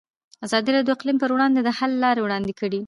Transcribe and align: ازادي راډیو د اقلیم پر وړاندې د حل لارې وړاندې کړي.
ازادي 0.45 0.69
راډیو 0.73 0.87
د 0.89 0.95
اقلیم 0.95 1.17
پر 1.21 1.29
وړاندې 1.33 1.59
د 1.63 1.69
حل 1.77 1.91
لارې 2.03 2.21
وړاندې 2.23 2.53
کړي. 2.59 2.79